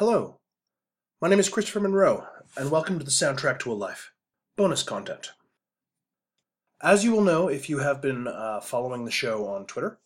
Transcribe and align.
Hello, 0.00 0.38
my 1.20 1.28
name 1.28 1.38
is 1.38 1.50
Christopher 1.50 1.78
Monroe, 1.78 2.26
and 2.56 2.70
welcome 2.70 2.98
to 2.98 3.04
the 3.04 3.10
Soundtrack 3.10 3.58
to 3.58 3.70
a 3.70 3.74
Life 3.74 4.14
bonus 4.56 4.82
content. 4.82 5.32
As 6.82 7.04
you 7.04 7.12
will 7.12 7.20
know 7.20 7.48
if 7.48 7.68
you 7.68 7.80
have 7.80 8.00
been 8.00 8.26
uh, 8.26 8.60
following 8.60 9.04
the 9.04 9.10
show 9.10 9.46
on 9.46 9.66
Twitter, 9.66 9.98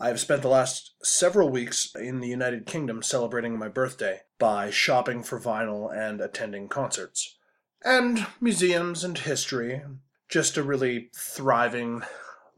I 0.00 0.08
have 0.08 0.18
spent 0.18 0.40
the 0.40 0.48
last 0.48 0.94
several 1.02 1.50
weeks 1.50 1.94
in 1.94 2.20
the 2.20 2.28
United 2.28 2.64
Kingdom 2.64 3.02
celebrating 3.02 3.58
my 3.58 3.68
birthday 3.68 4.22
by 4.38 4.70
shopping 4.70 5.22
for 5.22 5.38
vinyl 5.38 5.94
and 5.94 6.22
attending 6.22 6.66
concerts. 6.66 7.36
And 7.84 8.26
museums 8.40 9.04
and 9.04 9.18
history. 9.18 9.82
Just 10.26 10.56
a 10.56 10.62
really 10.62 11.10
thriving, 11.14 12.02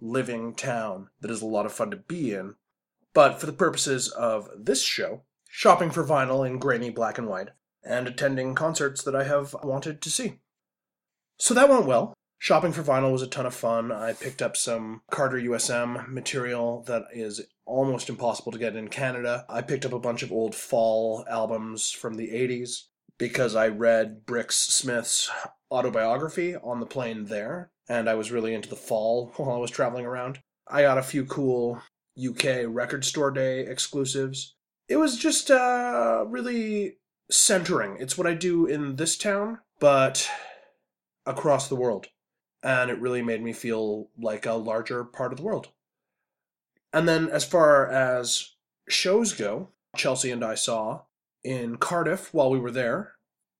living 0.01 0.55
town 0.55 1.09
that 1.21 1.33
is 1.33 1.43
a 1.43 1.47
lot 1.47 1.67
of 1.67 1.73
fun 1.73 1.91
to 1.91 1.97
be 1.97 2.33
in. 2.33 2.55
But 3.13 3.41
for 3.41 3.47
the 3.47 3.53
purposes 3.53 4.07
of 4.07 4.49
this 4.57 4.85
show, 4.85 5.23
shopping 5.57 5.89
for 5.89 6.05
vinyl 6.05 6.47
in 6.47 6.59
grainy 6.59 6.91
black 6.91 7.17
and 7.17 7.27
white, 7.27 7.49
and 7.83 8.07
attending 8.07 8.55
concerts 8.55 9.03
that 9.03 9.17
I 9.17 9.25
have 9.25 9.57
wanted 9.63 10.03
to 10.03 10.11
see. 10.11 10.35
So 11.39 11.55
that 11.55 11.71
went 11.71 11.87
well. 11.87 12.13
Shopping 12.39 12.73
for 12.73 12.83
vinyl 12.83 13.11
was 13.11 13.23
a 13.23 13.27
ton 13.27 13.47
of 13.47 13.55
fun. 13.55 13.91
I 13.91 14.13
picked 14.13 14.43
up 14.43 14.55
some 14.55 15.01
Carter 15.11 15.39
USM 15.39 16.09
material 16.09 16.85
that 16.89 17.05
is 17.11 17.41
almost 17.65 18.11
impossible 18.11 18.53
to 18.53 18.59
get 18.59 18.77
in 18.77 18.89
Canada. 18.89 19.47
I 19.49 19.63
picked 19.63 19.87
up 19.87 19.95
a 19.95 19.99
bunch 19.99 20.23
of 20.23 20.31
old 20.31 20.55
fall 20.55 21.25
albums 21.27 21.91
from 21.91 22.17
the 22.17 22.29
80s 22.29 22.89
because 23.17 23.57
I 23.57 23.69
read 23.69 24.27
Brix 24.27 24.53
Smith's 24.53 25.31
autobiography 25.71 26.55
on 26.55 26.81
the 26.81 26.87
plane 26.87 27.25
there, 27.25 27.71
and 27.89 28.11
I 28.11 28.15
was 28.15 28.31
really 28.31 28.53
into 28.53 28.69
the 28.69 28.77
fall 28.77 29.33
while 29.37 29.57
I 29.57 29.59
was 29.59 29.71
traveling 29.71 30.05
around. 30.05 30.39
I 30.69 30.83
got 30.83 30.99
a 30.99 31.03
few 31.03 31.25
cool 31.25 31.81
UK 32.23 32.67
record 32.67 33.07
store 33.07 33.31
day 33.31 33.61
exclusives. 33.61 34.56
It 34.89 34.97
was 34.97 35.17
just 35.17 35.51
uh, 35.51 36.25
really 36.29 36.99
centering. 37.31 37.97
It's 37.99 38.17
what 38.17 38.27
I 38.27 38.35
do 38.35 38.67
in 38.67 38.97
this 38.97 39.17
town, 39.17 39.59
but 39.81 40.31
across 41.25 41.69
the 41.69 41.77
world. 41.77 42.09
And 42.63 42.91
it 42.91 43.01
really 43.01 43.23
made 43.23 43.43
me 43.43 43.53
feel 43.53 44.09
like 44.19 44.47
a 44.47 44.55
larger 44.55 45.05
part 45.05 45.33
of 45.33 45.39
the 45.39 45.45
world. 45.45 45.69
And 46.93 47.09
then, 47.09 47.29
as 47.29 47.45
far 47.45 47.89
as 47.89 48.55
shows 48.89 49.33
go, 49.33 49.69
Chelsea 49.97 50.31
and 50.31 50.45
I 50.45 50.55
saw 50.55 51.03
in 51.45 51.77
Cardiff 51.77 52.33
while 52.33 52.51
we 52.51 52.59
were 52.59 52.71
there, 52.71 53.15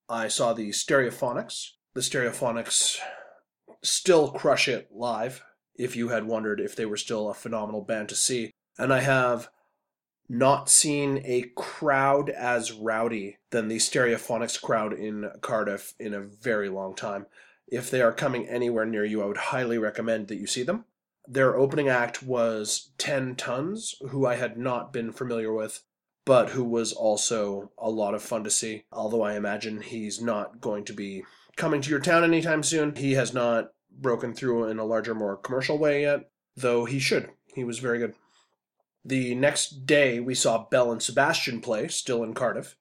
I 0.09 0.29
saw 0.29 0.53
the 0.53 0.71
Stereophonics. 0.71 1.71
The 1.95 2.01
Stereophonics 2.01 2.99
still 3.83 4.31
crush 4.31 4.69
it 4.69 4.89
live, 4.93 5.43
if 5.77 5.97
you 5.97 6.09
had 6.09 6.27
wondered 6.27 6.61
if 6.61 6.75
they 6.77 6.87
were 6.87 6.97
still 6.97 7.29
a 7.29 7.35
phenomenal 7.35 7.83
band 7.83 8.09
to 8.11 8.15
see. 8.15 8.51
And 8.79 8.93
I 8.93 9.01
have 9.01 9.49
not 10.29 10.69
seen 10.69 11.23
a 11.25 11.51
crowd 11.55 12.31
as 12.31 12.73
rowdy 12.73 13.39
than 13.51 13.69
the 13.69 13.77
Stereophonics 13.77 14.61
crowd 14.61 14.93
in 14.93 15.31
Cardiff 15.41 15.95
in 15.99 16.15
a 16.15 16.21
very 16.21 16.69
long 16.69 16.95
time. 16.95 17.27
If 17.69 17.91
they 17.91 18.01
are 18.03 18.13
coming 18.13 18.49
anywhere 18.49 18.87
near 18.87 19.05
you, 19.05 19.23
I 19.23 19.27
would 19.27 19.37
highly 19.37 19.79
recommend 19.79 20.29
that 20.29 20.37
you 20.37 20.47
see 20.47 20.63
them. 20.63 20.85
Their 21.29 21.57
opening 21.57 21.89
act 21.89 22.23
was 22.23 22.93
Ten 22.99 23.35
Tonnes, 23.35 23.95
who 24.11 24.27
I 24.27 24.37
had 24.37 24.57
not 24.57 24.93
been 24.93 25.13
familiar 25.13 25.53
with, 25.53 25.83
but 26.25 26.51
who 26.51 26.65
was 26.65 26.93
also 26.93 27.73
a 27.79 27.91
lot 27.91 28.15
of 28.15 28.23
fun 28.23 28.45
to 28.45 28.51
see. 28.51 28.85
Although 28.93 29.23
I 29.23 29.35
imagine 29.35 29.81
he's 29.81 30.21
not 30.21 30.61
going 30.61 30.85
to 30.85 30.93
be 30.93 31.25
coming 31.57 31.81
to 31.81 31.91
your 31.91 32.01
town 32.01 32.23
anytime 32.23 32.63
soon. 32.63 32.95
He 32.95 33.15
has 33.15 33.35
not 33.35 33.71
broken 33.91 34.35
through 34.35 34.69
in 34.69 34.79
a 34.79 34.85
larger, 34.85 35.15
more 35.15 35.37
commercial 35.37 35.79
way 35.79 36.03
yet, 36.03 36.31
though 36.57 36.85
he 36.85 36.99
should. 36.99 37.31
He 37.55 37.65
was 37.65 37.79
very 37.79 37.99
good. 37.99 38.15
The 39.07 39.37
next 39.37 39.87
day, 39.87 40.19
we 40.19 40.35
saw 40.35 40.67
Belle 40.69 40.91
and 40.91 41.01
Sebastian 41.01 41.61
play, 41.61 41.87
still 41.87 42.25
in 42.25 42.35
Cardiff. 42.35 42.75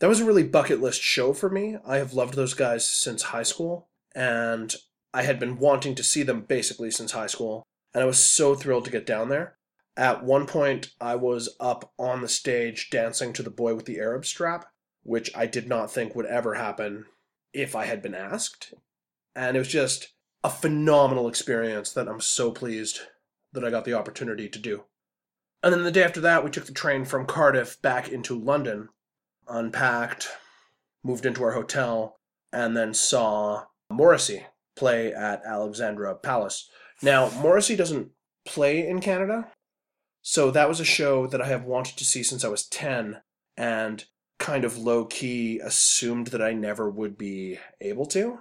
That 0.00 0.08
was 0.08 0.18
a 0.18 0.24
really 0.24 0.42
bucket 0.42 0.80
list 0.80 1.02
show 1.02 1.34
for 1.34 1.50
me. 1.50 1.76
I 1.84 1.98
have 1.98 2.14
loved 2.14 2.32
those 2.32 2.54
guys 2.54 2.88
since 2.88 3.24
high 3.24 3.42
school, 3.42 3.90
and 4.14 4.74
I 5.12 5.24
had 5.24 5.38
been 5.38 5.58
wanting 5.58 5.94
to 5.96 6.02
see 6.02 6.22
them 6.22 6.40
basically 6.40 6.90
since 6.90 7.12
high 7.12 7.26
school, 7.26 7.64
and 7.92 8.02
I 8.02 8.06
was 8.06 8.24
so 8.24 8.54
thrilled 8.54 8.86
to 8.86 8.90
get 8.90 9.04
down 9.04 9.28
there. 9.28 9.58
At 9.94 10.24
one 10.24 10.46
point, 10.46 10.92
I 11.02 11.16
was 11.16 11.54
up 11.60 11.92
on 11.98 12.22
the 12.22 12.28
stage 12.28 12.88
dancing 12.88 13.34
to 13.34 13.42
the 13.42 13.50
boy 13.50 13.74
with 13.74 13.84
the 13.84 13.98
Arab 13.98 14.24
strap, 14.24 14.70
which 15.02 15.30
I 15.36 15.44
did 15.44 15.68
not 15.68 15.92
think 15.92 16.14
would 16.14 16.24
ever 16.24 16.54
happen 16.54 17.04
if 17.52 17.76
I 17.76 17.84
had 17.84 18.00
been 18.00 18.14
asked. 18.14 18.72
And 19.36 19.54
it 19.54 19.60
was 19.60 19.68
just 19.68 20.14
a 20.42 20.48
phenomenal 20.48 21.28
experience 21.28 21.92
that 21.92 22.08
I'm 22.08 22.22
so 22.22 22.52
pleased 22.52 23.00
that 23.52 23.66
I 23.66 23.70
got 23.70 23.84
the 23.84 23.92
opportunity 23.92 24.48
to 24.48 24.58
do. 24.58 24.84
And 25.62 25.72
then 25.72 25.82
the 25.82 25.90
day 25.90 26.04
after 26.04 26.20
that, 26.20 26.44
we 26.44 26.50
took 26.50 26.66
the 26.66 26.72
train 26.72 27.04
from 27.04 27.26
Cardiff 27.26 27.80
back 27.82 28.08
into 28.08 28.38
London, 28.38 28.88
unpacked, 29.48 30.28
moved 31.02 31.26
into 31.26 31.42
our 31.42 31.52
hotel, 31.52 32.18
and 32.52 32.76
then 32.76 32.94
saw 32.94 33.64
Morrissey 33.90 34.46
play 34.76 35.12
at 35.12 35.42
Alexandra 35.44 36.14
Palace. 36.14 36.70
Now, 37.02 37.30
Morrissey 37.30 37.74
doesn't 37.76 38.10
play 38.44 38.86
in 38.86 39.00
Canada, 39.00 39.48
so 40.22 40.50
that 40.50 40.68
was 40.68 40.80
a 40.80 40.84
show 40.84 41.26
that 41.26 41.42
I 41.42 41.46
have 41.46 41.64
wanted 41.64 41.96
to 41.96 42.04
see 42.04 42.22
since 42.22 42.44
I 42.44 42.48
was 42.48 42.66
10 42.66 43.20
and 43.56 44.04
kind 44.38 44.64
of 44.64 44.78
low 44.78 45.04
key 45.04 45.58
assumed 45.58 46.28
that 46.28 46.42
I 46.42 46.52
never 46.52 46.88
would 46.88 47.18
be 47.18 47.58
able 47.80 48.06
to. 48.06 48.38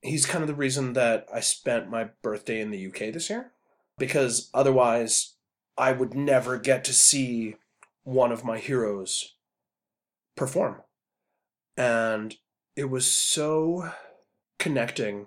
He's 0.00 0.26
kind 0.26 0.42
of 0.42 0.48
the 0.48 0.54
reason 0.54 0.94
that 0.94 1.26
I 1.32 1.40
spent 1.40 1.90
my 1.90 2.10
birthday 2.22 2.60
in 2.60 2.70
the 2.70 2.86
UK 2.86 3.12
this 3.12 3.28
year 3.28 3.52
because 3.98 4.50
otherwise 4.54 5.34
I 5.76 5.92
would 5.92 6.14
never 6.14 6.58
get 6.58 6.84
to 6.84 6.92
see 6.92 7.56
one 8.04 8.32
of 8.32 8.44
my 8.44 8.58
heroes 8.58 9.34
perform. 10.36 10.82
And 11.76 12.36
it 12.76 12.90
was 12.90 13.06
so 13.06 13.90
connecting. 14.58 15.26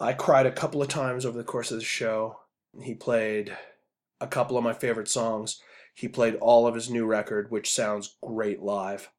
I 0.00 0.12
cried 0.12 0.46
a 0.46 0.52
couple 0.52 0.82
of 0.82 0.88
times 0.88 1.24
over 1.24 1.38
the 1.38 1.44
course 1.44 1.70
of 1.70 1.78
the 1.78 1.84
show. 1.84 2.40
He 2.82 2.94
played 2.94 3.56
a 4.20 4.26
couple 4.26 4.56
of 4.56 4.64
my 4.64 4.72
favorite 4.72 5.08
songs. 5.08 5.60
He 5.94 6.08
played 6.08 6.34
all 6.36 6.66
of 6.66 6.74
his 6.74 6.90
new 6.90 7.06
record, 7.06 7.50
which 7.50 7.72
sounds 7.72 8.16
great 8.22 8.60
live. 8.60 9.10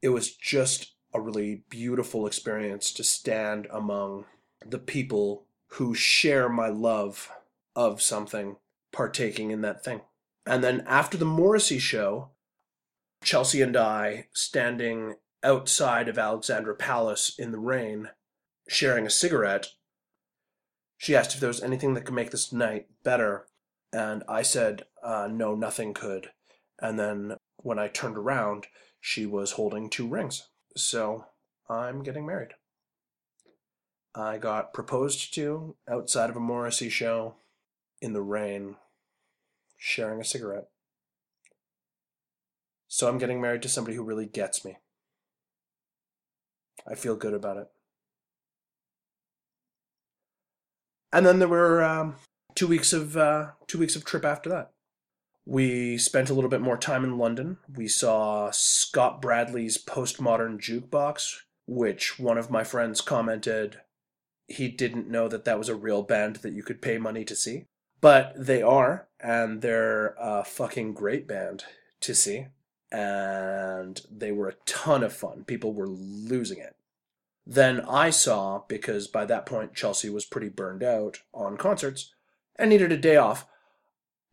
It 0.00 0.10
was 0.10 0.34
just 0.34 0.94
a 1.12 1.20
really 1.20 1.64
beautiful 1.68 2.26
experience 2.26 2.92
to 2.92 3.04
stand 3.04 3.66
among 3.70 4.26
the 4.64 4.78
people 4.78 5.46
who 5.66 5.94
share 5.94 6.48
my 6.48 6.68
love 6.68 7.30
of 7.74 8.00
something 8.00 8.56
partaking 8.94 9.50
in 9.50 9.60
that 9.60 9.84
thing. 9.84 10.00
And 10.46 10.64
then 10.64 10.84
after 10.86 11.18
the 11.18 11.24
Morrissey 11.24 11.78
show, 11.78 12.30
Chelsea 13.22 13.60
and 13.60 13.76
I 13.76 14.28
standing 14.32 15.16
outside 15.42 16.08
of 16.08 16.18
Alexandra 16.18 16.74
Palace 16.74 17.34
in 17.38 17.52
the 17.52 17.58
rain, 17.58 18.10
sharing 18.68 19.06
a 19.06 19.10
cigarette. 19.10 19.68
She 20.96 21.14
asked 21.14 21.34
if 21.34 21.40
there 21.40 21.48
was 21.48 21.62
anything 21.62 21.94
that 21.94 22.04
could 22.04 22.14
make 22.14 22.30
this 22.30 22.52
night 22.52 22.86
better, 23.02 23.46
and 23.92 24.22
I 24.28 24.42
said, 24.42 24.84
uh, 25.02 25.28
no, 25.30 25.54
nothing 25.54 25.92
could. 25.92 26.30
And 26.80 26.98
then 26.98 27.36
when 27.58 27.78
I 27.78 27.88
turned 27.88 28.16
around, 28.16 28.66
she 29.00 29.26
was 29.26 29.52
holding 29.52 29.90
two 29.90 30.06
rings. 30.06 30.48
So 30.76 31.26
I'm 31.68 32.02
getting 32.02 32.26
married. 32.26 32.52
I 34.14 34.38
got 34.38 34.72
proposed 34.72 35.34
to 35.34 35.76
outside 35.88 36.30
of 36.30 36.36
a 36.36 36.40
Morrissey 36.40 36.88
show 36.88 37.36
in 38.04 38.12
the 38.12 38.22
rain, 38.22 38.76
sharing 39.78 40.20
a 40.20 40.24
cigarette. 40.24 40.68
So 42.86 43.08
I'm 43.08 43.18
getting 43.18 43.40
married 43.40 43.62
to 43.62 43.68
somebody 43.68 43.96
who 43.96 44.04
really 44.04 44.26
gets 44.26 44.64
me. 44.64 44.76
I 46.86 46.94
feel 46.94 47.16
good 47.16 47.32
about 47.32 47.56
it. 47.56 47.68
And 51.12 51.24
then 51.24 51.38
there 51.38 51.48
were 51.48 51.82
um, 51.82 52.16
two 52.54 52.66
weeks 52.66 52.92
of 52.92 53.16
uh, 53.16 53.52
two 53.66 53.78
weeks 53.78 53.96
of 53.96 54.04
trip 54.04 54.24
after 54.24 54.50
that. 54.50 54.72
We 55.46 55.96
spent 55.96 56.28
a 56.28 56.34
little 56.34 56.50
bit 56.50 56.60
more 56.60 56.76
time 56.76 57.04
in 57.04 57.18
London. 57.18 57.56
We 57.74 57.88
saw 57.88 58.50
Scott 58.52 59.22
Bradlee's 59.22 59.82
postmodern 59.82 60.58
jukebox, 60.58 61.36
which 61.66 62.18
one 62.18 62.36
of 62.36 62.50
my 62.50 62.64
friends 62.64 63.00
commented 63.00 63.80
he 64.46 64.68
didn't 64.68 65.08
know 65.08 65.26
that 65.28 65.44
that 65.46 65.58
was 65.58 65.70
a 65.70 65.74
real 65.74 66.02
band 66.02 66.36
that 66.36 66.52
you 66.52 66.62
could 66.62 66.82
pay 66.82 66.98
money 66.98 67.24
to 67.24 67.34
see. 67.34 67.64
But 68.04 68.34
they 68.36 68.60
are, 68.60 69.08
and 69.18 69.62
they're 69.62 70.14
a 70.20 70.44
fucking 70.44 70.92
great 70.92 71.26
band 71.26 71.64
to 72.00 72.14
see. 72.14 72.48
And 72.92 73.98
they 74.10 74.30
were 74.30 74.48
a 74.48 74.56
ton 74.66 75.02
of 75.02 75.14
fun. 75.14 75.44
People 75.44 75.72
were 75.72 75.88
losing 75.88 76.58
it. 76.58 76.76
Then 77.46 77.80
I 77.80 78.10
saw, 78.10 78.60
because 78.68 79.08
by 79.08 79.24
that 79.24 79.46
point 79.46 79.74
Chelsea 79.74 80.10
was 80.10 80.26
pretty 80.26 80.50
burned 80.50 80.82
out 80.82 81.20
on 81.32 81.56
concerts 81.56 82.12
and 82.56 82.68
needed 82.68 82.92
a 82.92 82.98
day 82.98 83.16
off, 83.16 83.46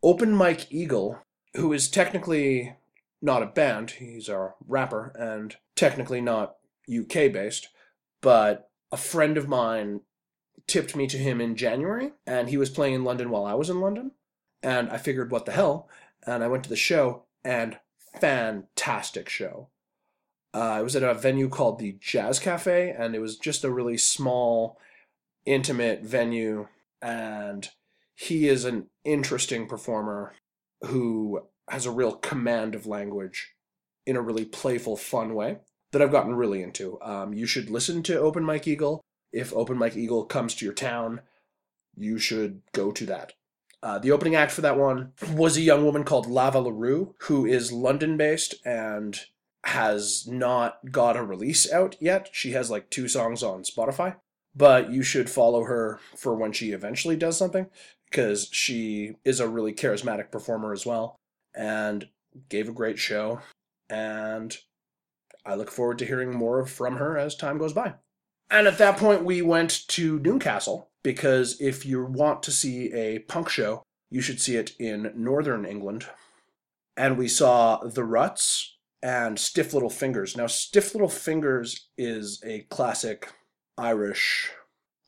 Open 0.02 0.34
Mike 0.34 0.70
Eagle, 0.70 1.20
who 1.54 1.72
is 1.72 1.88
technically 1.88 2.76
not 3.22 3.42
a 3.42 3.46
band, 3.46 3.92
he's 3.92 4.28
a 4.28 4.52
rapper, 4.68 5.14
and 5.18 5.56
technically 5.76 6.20
not 6.20 6.56
UK 6.94 7.32
based, 7.32 7.68
but 8.20 8.68
a 8.92 8.98
friend 8.98 9.38
of 9.38 9.48
mine 9.48 10.02
tipped 10.72 10.96
me 10.96 11.06
to 11.06 11.18
him 11.18 11.38
in 11.38 11.54
January, 11.54 12.12
and 12.26 12.48
he 12.48 12.56
was 12.56 12.70
playing 12.70 12.94
in 12.94 13.04
London 13.04 13.28
while 13.28 13.44
I 13.44 13.52
was 13.52 13.68
in 13.68 13.82
London. 13.82 14.12
And 14.62 14.88
I 14.88 14.96
figured, 14.96 15.30
what 15.30 15.44
the 15.44 15.52
hell? 15.52 15.86
And 16.26 16.42
I 16.42 16.48
went 16.48 16.64
to 16.64 16.70
the 16.70 16.76
show, 16.76 17.24
and 17.44 17.78
fantastic 18.18 19.28
show. 19.28 19.68
Uh, 20.54 20.78
it 20.80 20.82
was 20.82 20.96
at 20.96 21.02
a 21.02 21.12
venue 21.12 21.50
called 21.50 21.78
the 21.78 21.98
Jazz 22.00 22.38
Cafe, 22.38 22.88
and 22.88 23.14
it 23.14 23.18
was 23.18 23.36
just 23.36 23.64
a 23.64 23.70
really 23.70 23.98
small, 23.98 24.78
intimate 25.44 26.02
venue. 26.04 26.68
And 27.02 27.68
he 28.14 28.48
is 28.48 28.64
an 28.64 28.86
interesting 29.04 29.66
performer 29.66 30.32
who 30.86 31.42
has 31.68 31.84
a 31.84 31.90
real 31.90 32.14
command 32.14 32.74
of 32.74 32.86
language 32.86 33.52
in 34.06 34.16
a 34.16 34.22
really 34.22 34.46
playful, 34.46 34.96
fun 34.96 35.34
way 35.34 35.58
that 35.90 36.00
I've 36.00 36.12
gotten 36.12 36.34
really 36.34 36.62
into. 36.62 36.98
Um, 37.02 37.34
you 37.34 37.44
should 37.44 37.68
listen 37.68 38.02
to 38.04 38.18
Open 38.18 38.42
Mike 38.42 38.66
Eagle. 38.66 39.02
If 39.32 39.52
Open 39.54 39.78
Mike 39.78 39.96
Eagle 39.96 40.24
comes 40.24 40.54
to 40.56 40.64
your 40.64 40.74
town, 40.74 41.20
you 41.96 42.18
should 42.18 42.62
go 42.72 42.92
to 42.92 43.06
that. 43.06 43.32
Uh, 43.82 43.98
the 43.98 44.12
opening 44.12 44.36
act 44.36 44.52
for 44.52 44.60
that 44.60 44.78
one 44.78 45.12
was 45.32 45.56
a 45.56 45.62
young 45.62 45.84
woman 45.84 46.04
called 46.04 46.28
Lava 46.28 46.60
La 46.60 46.70
Rue, 46.70 47.14
who 47.22 47.44
is 47.44 47.72
London 47.72 48.16
based 48.16 48.54
and 48.64 49.18
has 49.64 50.26
not 50.26 50.92
got 50.92 51.16
a 51.16 51.22
release 51.22 51.70
out 51.72 51.96
yet. 52.00 52.28
She 52.32 52.52
has 52.52 52.70
like 52.70 52.90
two 52.90 53.08
songs 53.08 53.42
on 53.42 53.62
Spotify, 53.62 54.16
but 54.54 54.90
you 54.90 55.02
should 55.02 55.28
follow 55.28 55.64
her 55.64 55.98
for 56.16 56.34
when 56.34 56.52
she 56.52 56.70
eventually 56.70 57.16
does 57.16 57.36
something 57.36 57.66
because 58.08 58.48
she 58.52 59.14
is 59.24 59.40
a 59.40 59.48
really 59.48 59.72
charismatic 59.72 60.30
performer 60.30 60.72
as 60.72 60.86
well 60.86 61.16
and 61.54 62.08
gave 62.48 62.68
a 62.68 62.72
great 62.72 62.98
show. 62.98 63.40
And 63.90 64.56
I 65.44 65.54
look 65.54 65.70
forward 65.70 65.98
to 65.98 66.06
hearing 66.06 66.32
more 66.32 66.64
from 66.66 66.96
her 66.96 67.18
as 67.18 67.34
time 67.34 67.58
goes 67.58 67.72
by. 67.72 67.94
And 68.52 68.66
at 68.66 68.76
that 68.78 68.98
point, 68.98 69.24
we 69.24 69.40
went 69.40 69.88
to 69.88 70.18
Newcastle 70.18 70.90
because 71.02 71.58
if 71.58 71.86
you 71.86 72.04
want 72.04 72.42
to 72.42 72.52
see 72.52 72.92
a 72.92 73.20
punk 73.20 73.48
show, 73.48 73.82
you 74.10 74.20
should 74.20 74.42
see 74.42 74.56
it 74.56 74.72
in 74.78 75.10
northern 75.16 75.64
England. 75.64 76.04
And 76.94 77.16
we 77.16 77.28
saw 77.28 77.78
The 77.78 78.04
Ruts 78.04 78.76
and 79.02 79.38
Stiff 79.38 79.72
Little 79.72 79.88
Fingers. 79.88 80.36
Now, 80.36 80.46
Stiff 80.46 80.94
Little 80.94 81.08
Fingers 81.08 81.88
is 81.96 82.42
a 82.44 82.66
classic 82.68 83.32
Irish 83.78 84.50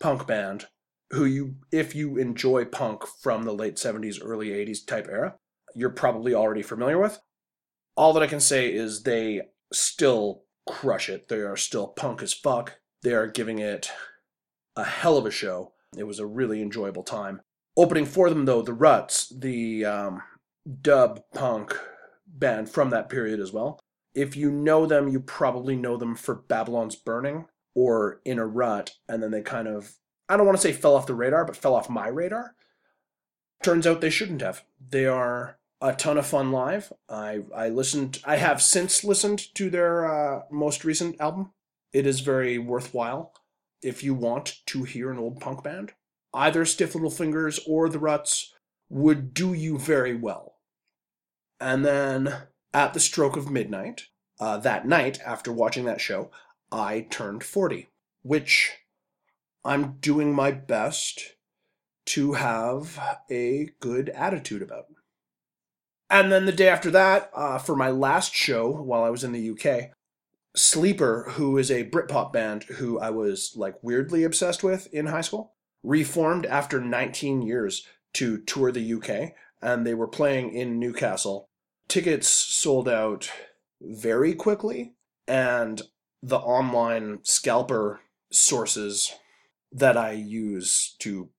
punk 0.00 0.26
band 0.26 0.66
who 1.10 1.26
you 1.26 1.56
if 1.70 1.94
you 1.94 2.16
enjoy 2.16 2.64
punk 2.64 3.06
from 3.06 3.44
the 3.44 3.52
late 3.52 3.76
70s 3.76 4.18
early 4.22 4.48
80s 4.48 4.86
type 4.86 5.06
era 5.08 5.36
you're 5.74 5.90
probably 5.90 6.34
already 6.34 6.62
familiar 6.62 6.98
with 6.98 7.20
all 7.96 8.12
that 8.12 8.22
i 8.22 8.26
can 8.26 8.40
say 8.40 8.72
is 8.72 9.02
they 9.02 9.42
still 9.72 10.42
crush 10.68 11.08
it 11.08 11.28
they 11.28 11.36
are 11.36 11.56
still 11.56 11.88
punk 11.88 12.22
as 12.22 12.32
fuck 12.32 12.78
they 13.04 13.12
are 13.12 13.26
giving 13.26 13.58
it 13.58 13.90
a 14.76 14.84
hell 14.84 15.16
of 15.16 15.26
a 15.26 15.30
show 15.30 15.72
it 15.96 16.04
was 16.04 16.18
a 16.18 16.26
really 16.26 16.60
enjoyable 16.60 17.04
time 17.04 17.40
opening 17.76 18.06
for 18.06 18.28
them 18.28 18.44
though 18.44 18.62
the 18.62 18.74
ruts 18.74 19.32
the 19.38 19.84
um, 19.84 20.22
dub 20.82 21.22
punk 21.32 21.78
band 22.26 22.68
from 22.68 22.90
that 22.90 23.08
period 23.08 23.38
as 23.38 23.52
well 23.52 23.78
if 24.14 24.36
you 24.36 24.50
know 24.50 24.86
them 24.86 25.08
you 25.08 25.20
probably 25.20 25.76
know 25.76 25.96
them 25.96 26.16
for 26.16 26.34
babylon's 26.34 26.96
burning 26.96 27.46
or 27.74 28.20
in 28.24 28.38
a 28.38 28.46
rut 28.46 28.92
and 29.08 29.22
then 29.22 29.30
they 29.30 29.42
kind 29.42 29.68
of 29.68 29.94
I 30.28 30.36
don't 30.36 30.46
want 30.46 30.56
to 30.56 30.62
say 30.62 30.72
fell 30.72 30.96
off 30.96 31.06
the 31.06 31.14
radar, 31.14 31.44
but 31.44 31.56
fell 31.56 31.74
off 31.74 31.90
my 31.90 32.08
radar. 32.08 32.54
Turns 33.62 33.86
out 33.86 34.00
they 34.00 34.10
shouldn't 34.10 34.42
have. 34.42 34.64
They 34.90 35.06
are 35.06 35.58
a 35.80 35.92
ton 35.92 36.18
of 36.18 36.26
fun 36.26 36.50
live. 36.50 36.92
I 37.08 37.40
I 37.54 37.68
listened. 37.68 38.20
I 38.24 38.36
have 38.36 38.62
since 38.62 39.04
listened 39.04 39.54
to 39.54 39.70
their 39.70 40.06
uh, 40.06 40.42
most 40.50 40.84
recent 40.84 41.20
album. 41.20 41.52
It 41.94 42.08
is 42.08 42.20
very 42.20 42.58
worthwhile 42.58 43.32
if 43.80 44.02
you 44.02 44.14
want 44.14 44.56
to 44.66 44.82
hear 44.82 45.12
an 45.12 45.18
old 45.18 45.40
punk 45.40 45.62
band. 45.62 45.92
Either 46.34 46.64
Stiff 46.64 46.96
Little 46.96 47.08
Fingers 47.08 47.60
or 47.68 47.88
The 47.88 48.00
Ruts 48.00 48.52
would 48.90 49.32
do 49.32 49.52
you 49.52 49.78
very 49.78 50.16
well. 50.16 50.56
And 51.60 51.84
then 51.84 52.34
at 52.74 52.94
the 52.94 53.00
stroke 53.00 53.36
of 53.36 53.48
midnight, 53.48 54.08
uh, 54.40 54.56
that 54.58 54.88
night 54.88 55.20
after 55.24 55.52
watching 55.52 55.84
that 55.84 56.00
show, 56.00 56.32
I 56.72 57.06
turned 57.10 57.44
40, 57.44 57.88
which 58.22 58.72
I'm 59.64 59.98
doing 60.00 60.34
my 60.34 60.50
best 60.50 61.36
to 62.06 62.32
have 62.32 63.00
a 63.30 63.70
good 63.78 64.08
attitude 64.08 64.62
about. 64.62 64.86
And 66.10 66.32
then 66.32 66.44
the 66.44 66.52
day 66.52 66.68
after 66.68 66.90
that, 66.90 67.30
uh, 67.32 67.58
for 67.58 67.76
my 67.76 67.90
last 67.90 68.34
show 68.34 68.68
while 68.68 69.04
I 69.04 69.10
was 69.10 69.22
in 69.22 69.30
the 69.30 69.50
UK, 69.50 69.92
Sleeper, 70.54 71.30
who 71.30 71.58
is 71.58 71.70
a 71.70 71.88
Britpop 71.88 72.32
band 72.32 72.64
who 72.64 72.98
I 72.98 73.10
was 73.10 73.52
like 73.56 73.74
weirdly 73.82 74.24
obsessed 74.24 74.62
with 74.62 74.86
in 74.92 75.06
high 75.06 75.20
school, 75.20 75.54
reformed 75.82 76.46
after 76.46 76.80
19 76.80 77.42
years 77.42 77.86
to 78.14 78.38
tour 78.38 78.70
the 78.70 78.94
UK, 78.94 79.32
and 79.60 79.86
they 79.86 79.94
were 79.94 80.06
playing 80.06 80.54
in 80.54 80.78
Newcastle. 80.78 81.48
Tickets 81.88 82.28
sold 82.28 82.88
out 82.88 83.30
very 83.80 84.34
quickly, 84.34 84.94
and 85.26 85.82
the 86.22 86.38
online 86.38 87.18
scalper 87.22 88.00
sources 88.30 89.12
that 89.72 89.96
I 89.96 90.12
use 90.12 90.94
to 91.00 91.30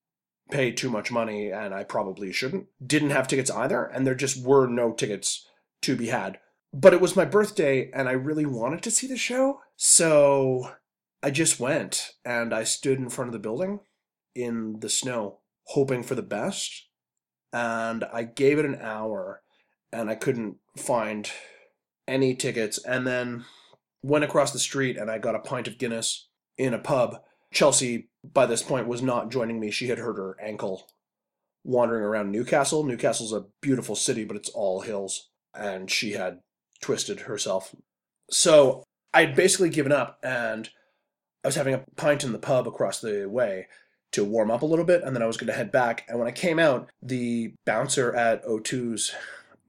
pay 0.52 0.72
too 0.72 0.90
much 0.90 1.12
money 1.12 1.50
and 1.50 1.74
I 1.74 1.84
probably 1.84 2.32
shouldn't. 2.32 2.68
Didn't 2.86 3.10
have 3.10 3.28
tickets 3.28 3.50
either, 3.50 3.86
and 3.86 4.06
there 4.06 4.16
just 4.16 4.46
were 4.46 4.68
no 4.68 4.92
tickets 4.92 5.48
to 5.82 5.96
be 5.96 6.08
had. 6.08 6.40
But 6.78 6.94
it 6.94 7.00
was 7.00 7.16
my 7.16 7.24
birthday 7.24 7.90
and 7.94 8.10
I 8.10 8.12
really 8.12 8.46
wanted 8.46 8.84
to 8.84 8.92
see 8.92 9.08
the 9.08 9.16
show, 9.16 9.62
so 9.78 10.72
I 11.24 11.32
just 11.32 11.58
went 11.58 12.12
and 12.26 12.54
I 12.54 12.66
stood 12.66 13.00
in 13.00 13.08
front 13.08 13.30
of 13.30 13.34
the 13.34 13.40
building 13.40 13.80
in 14.36 14.82
the 14.82 14.90
snow, 14.90 15.40
hoping 15.68 16.04
for 16.04 16.16
the 16.16 16.22
best. 16.22 16.90
And 17.54 18.04
I 18.12 18.24
gave 18.24 18.60
it 18.60 18.66
an 18.66 18.78
hour 18.82 19.42
and 19.94 20.10
I 20.10 20.16
couldn't 20.16 20.58
find 20.76 21.32
any 22.10 22.36
tickets. 22.36 22.78
And 22.84 23.08
then 23.08 23.46
went 24.04 24.26
across 24.26 24.52
the 24.52 24.60
street 24.60 24.98
and 24.98 25.10
I 25.10 25.18
got 25.18 25.36
a 25.36 25.40
pint 25.40 25.70
of 25.70 25.78
Guinness 25.78 26.28
in 26.58 26.74
a 26.74 26.80
pub. 26.80 27.22
Chelsea 27.54 28.10
by 28.22 28.46
this 28.46 28.62
point 28.62 28.88
was 28.88 29.02
not 29.02 29.32
joining 29.32 29.62
me. 29.62 29.72
She 29.72 29.88
had 29.88 30.00
hurt 30.00 30.18
her 30.18 30.36
ankle 30.42 30.90
wandering 31.64 32.04
around 32.04 32.32
Newcastle. 32.32 32.84
Newcastle's 32.84 33.32
a 33.32 33.46
beautiful 33.62 33.96
city, 33.96 34.26
but 34.26 34.36
it's 34.36 34.50
all 34.50 34.82
hills, 34.82 35.30
and 35.54 35.90
she 35.90 36.12
had 36.12 36.42
twisted 36.82 37.22
herself. 37.22 37.76
So 38.30 38.84
I'd 39.14 39.36
basically 39.36 39.70
given 39.70 39.92
up, 39.92 40.20
and 40.24 40.70
I 41.44 41.48
was 41.48 41.56
having 41.56 41.74
a 41.74 41.86
pint 41.96 42.24
in 42.24 42.32
the 42.32 42.40
pub 42.40 42.68
across 42.68 43.00
the 43.00 43.28
way 43.30 43.68
to 44.12 44.24
warm 44.24 44.50
up 44.50 44.62
a 44.62 44.66
little 44.66 44.86
bit, 44.86 45.04
and 45.04 45.16
then 45.16 45.24
I 45.24 45.28
was 45.28 45.38
going 45.38 45.48
to 45.48 45.54
head 45.54 45.72
back. 45.72 46.06
And 46.08 46.18
when 46.18 46.28
I 46.28 46.32
came 46.32 46.60
out, 46.60 46.90
the 47.02 47.54
bouncer 47.66 48.16
at 48.16 48.46
O2's 48.46 49.14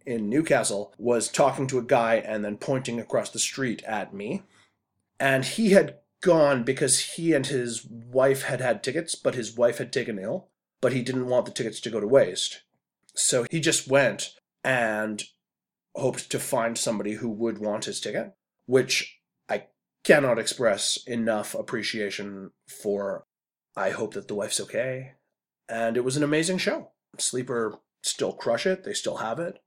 in 0.06 0.31
Newcastle 0.31 0.94
was 0.99 1.29
talking 1.29 1.67
to 1.67 1.79
a 1.79 1.82
guy 1.82 2.17
and 2.17 2.44
then 2.44 2.56
pointing 2.56 3.00
across 3.00 3.31
the 3.31 3.41
street 3.41 3.82
at 3.85 4.14
me. 4.14 4.43
And 5.19 5.44
he 5.44 5.70
had 5.70 5.97
gone 6.21 6.62
because 6.62 7.00
he 7.00 7.33
and 7.33 7.47
his 7.47 7.85
wife 7.85 8.42
had 8.42 8.61
had 8.61 8.83
tickets, 8.83 9.14
but 9.14 9.35
his 9.35 9.57
wife 9.57 9.78
had 9.78 9.92
taken 9.92 10.19
ill, 10.19 10.49
but 10.80 10.92
he 10.92 11.02
didn't 11.02 11.26
want 11.26 11.47
the 11.47 11.52
tickets 11.52 11.80
to 11.80 11.90
go 11.90 12.00
to 12.00 12.07
waste. 12.07 12.62
So 13.14 13.47
he 13.50 13.61
just 13.61 13.88
went 13.88 14.35
and 14.62 15.25
hoped 15.97 16.31
to 16.31 16.38
find 16.38 16.76
somebody 16.79 17.15
who 17.15 17.29
would 17.29 17.59
want 17.59 17.87
his 17.87 18.00
ticket, 18.00 18.35
which 18.67 19.19
I 19.49 19.67
cannot 20.05 20.38
express 20.38 20.99
enough 21.07 21.55
appreciation 21.55 22.50
for. 22.69 23.26
I 23.76 23.91
hope 23.91 24.15
that 24.15 24.29
the 24.29 24.35
wife's 24.35 24.61
okay. 24.61 25.12
And 25.69 25.97
it 25.97 26.05
was 26.05 26.17
an 26.17 26.23
amazing 26.23 26.59
show. 26.59 26.93
Sleeper 27.19 27.79
still 28.03 28.33
crush 28.33 28.67
it, 28.67 28.85
they 28.85 28.93
still 28.93 29.17
have 29.19 29.38
it. 29.38 29.59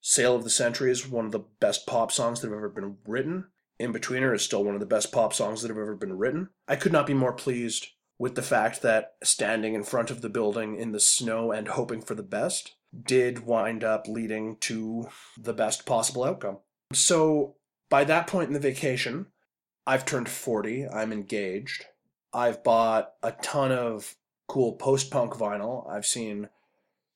Sale 0.00 0.36
of 0.36 0.44
the 0.44 0.50
Century 0.50 0.90
is 0.90 1.08
one 1.08 1.26
of 1.26 1.32
the 1.32 1.44
best 1.60 1.86
pop 1.86 2.12
songs 2.12 2.40
that 2.40 2.48
have 2.48 2.56
ever 2.56 2.68
been 2.68 2.96
written. 3.06 3.46
Inbetweener 3.80 4.34
is 4.34 4.42
still 4.42 4.64
one 4.64 4.74
of 4.74 4.80
the 4.80 4.86
best 4.86 5.12
pop 5.12 5.32
songs 5.32 5.62
that 5.62 5.68
have 5.68 5.78
ever 5.78 5.94
been 5.94 6.16
written. 6.16 6.48
I 6.66 6.76
could 6.76 6.92
not 6.92 7.06
be 7.06 7.14
more 7.14 7.32
pleased 7.32 7.88
with 8.18 8.34
the 8.34 8.42
fact 8.42 8.82
that 8.82 9.12
standing 9.22 9.74
in 9.74 9.84
front 9.84 10.10
of 10.10 10.20
the 10.20 10.28
building 10.28 10.76
in 10.76 10.92
the 10.92 11.00
snow 11.00 11.52
and 11.52 11.68
hoping 11.68 12.00
for 12.00 12.14
the 12.14 12.22
best 12.22 12.74
did 13.04 13.46
wind 13.46 13.84
up 13.84 14.08
leading 14.08 14.56
to 14.56 15.08
the 15.36 15.52
best 15.52 15.86
possible 15.86 16.24
outcome. 16.24 16.58
So, 16.92 17.56
by 17.90 18.04
that 18.04 18.26
point 18.26 18.48
in 18.48 18.54
the 18.54 18.60
vacation, 18.60 19.26
I've 19.86 20.04
turned 20.04 20.28
40, 20.28 20.86
I'm 20.88 21.12
engaged. 21.12 21.86
I've 22.32 22.62
bought 22.62 23.12
a 23.22 23.32
ton 23.32 23.72
of 23.72 24.16
cool 24.46 24.72
post 24.72 25.10
punk 25.10 25.34
vinyl. 25.34 25.88
I've 25.90 26.06
seen 26.06 26.48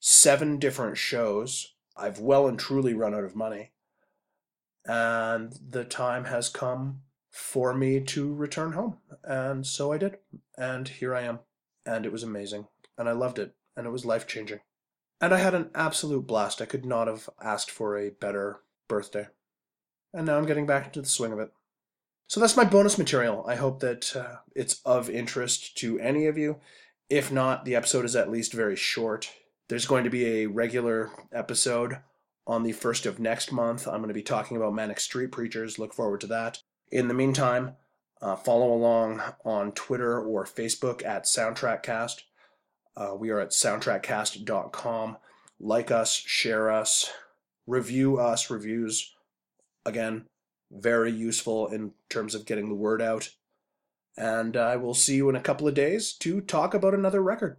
seven 0.01 0.59
different 0.59 0.97
shows. 0.97 1.75
I've 1.97 2.19
well 2.19 2.47
and 2.47 2.59
truly 2.59 2.95
run 2.95 3.15
out 3.15 3.25
of 3.25 3.37
money 3.37 3.73
and 4.85 5.59
the 5.71 5.85
time 5.85 6.25
has 6.25 6.49
come 6.49 7.03
for 7.31 7.75
me 7.75 8.01
to 8.01 8.33
return 8.35 8.73
home. 8.73 8.99
And 9.25 9.67
so 9.67 9.93
I 9.93 9.99
did. 9.99 10.19
And 10.57 10.89
here 10.89 11.15
I 11.15 11.23
am. 11.23 11.41
And 11.87 12.05
it 12.05 12.13
was 12.13 12.23
amazing. 12.23 12.67
And 12.99 13.09
I 13.09 13.13
loved 13.13 13.39
it. 13.39 13.55
And 13.77 13.87
it 13.87 13.91
was 13.91 14.05
life 14.05 14.27
changing. 14.27 14.61
And 15.23 15.33
I 15.33 15.39
had 15.39 15.55
an 15.55 15.71
absolute 15.73 16.27
blast. 16.27 16.61
I 16.61 16.67
could 16.67 16.85
not 16.85 17.07
have 17.07 17.31
asked 17.41 17.71
for 17.71 17.97
a 17.97 18.11
better 18.11 18.61
birthday. 18.89 19.29
And 20.13 20.27
now 20.27 20.37
I'm 20.37 20.47
getting 20.47 20.67
back 20.67 20.87
into 20.87 21.01
the 21.01 21.09
swing 21.09 21.33
of 21.33 21.39
it. 21.39 21.53
So 22.27 22.41
that's 22.41 22.57
my 22.57 22.65
bonus 22.65 22.99
material. 22.99 23.45
I 23.47 23.55
hope 23.55 23.79
that 23.81 24.17
uh, 24.17 24.39
it's 24.57 24.81
of 24.85 25.09
interest 25.09 25.79
to 25.79 26.01
any 26.01 26.27
of 26.27 26.37
you. 26.37 26.59
If 27.09 27.31
not, 27.31 27.65
the 27.65 27.77
episode 27.77 28.05
is 28.05 28.17
at 28.17 28.33
least 28.33 28.53
very 28.53 28.75
short. 28.75 29.31
There's 29.69 29.87
going 29.87 30.03
to 30.03 30.11
be 30.11 30.43
a 30.43 30.47
regular 30.47 31.11
episode 31.33 31.99
on 32.45 32.65
the 32.65 32.73
first 32.73 33.07
of 33.07 33.21
next 33.21 33.53
month. 33.53 33.87
I'm 33.87 33.99
going 33.99 34.09
to 34.09 34.15
be 34.15 34.23
talking 34.23 34.57
about 34.57 34.75
Manic 34.75 34.99
Street 34.99 35.31
Preachers. 35.31 35.79
Look 35.79 35.95
forward 35.95 36.21
to 36.23 36.27
that. 36.29 36.59
In 36.91 37.07
the 37.07 37.15
meantime, 37.15 37.77
uh, 38.21 38.35
follow 38.35 38.73
along 38.73 39.23
on 39.45 39.71
Twitter 39.73 40.21
or 40.21 40.45
Facebook 40.45 41.05
at 41.05 41.27
SoundtrackCast. 41.27 42.23
Uh, 42.97 43.15
we 43.17 43.31
are 43.31 43.41
at 43.41 43.51
soundtrackcast.com. 43.51 45.17
Like 45.61 45.91
us, 45.91 46.15
share 46.15 46.71
us, 46.71 47.11
review 47.67 48.19
us. 48.19 48.51
Reviews, 48.51 49.15
again, 49.87 50.27
very 50.71 51.13
useful 51.13 51.69
in 51.69 51.93
terms 52.09 52.35
of 52.35 52.47
getting 52.47 52.69
the 52.69 52.75
word 52.75 53.01
out. 53.01 53.31
And 54.17 54.57
I 54.57 54.77
will 54.77 54.95
see 54.95 55.17
you 55.17 55.29
in 55.29 55.37
a 55.37 55.41
couple 55.41 55.67
of 55.67 55.75
days 55.75 56.13
to 56.15 56.41
talk 56.41 56.75
about 56.75 56.95
another 56.95 57.23
record. 57.23 57.57